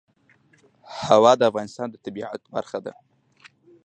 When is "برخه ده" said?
2.53-2.93